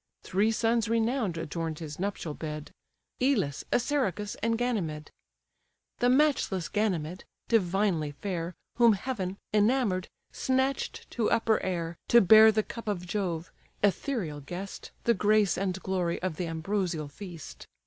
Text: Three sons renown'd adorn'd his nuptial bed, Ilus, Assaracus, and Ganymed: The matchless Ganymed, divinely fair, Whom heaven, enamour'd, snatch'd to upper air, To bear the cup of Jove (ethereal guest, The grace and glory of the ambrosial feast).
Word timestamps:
Three 0.23 0.49
sons 0.51 0.89
renown'd 0.89 1.37
adorn'd 1.37 1.77
his 1.77 1.99
nuptial 1.99 2.33
bed, 2.33 2.71
Ilus, 3.19 3.63
Assaracus, 3.71 4.33
and 4.41 4.57
Ganymed: 4.57 5.11
The 5.99 6.09
matchless 6.09 6.69
Ganymed, 6.69 7.23
divinely 7.47 8.11
fair, 8.13 8.55
Whom 8.77 8.93
heaven, 8.93 9.37
enamour'd, 9.53 10.07
snatch'd 10.31 11.05
to 11.11 11.29
upper 11.29 11.59
air, 11.61 11.97
To 12.07 12.19
bear 12.19 12.51
the 12.51 12.63
cup 12.63 12.87
of 12.87 13.05
Jove 13.05 13.51
(ethereal 13.83 14.39
guest, 14.41 14.89
The 15.03 15.13
grace 15.13 15.55
and 15.55 15.79
glory 15.83 16.19
of 16.23 16.37
the 16.37 16.47
ambrosial 16.47 17.07
feast). 17.07 17.67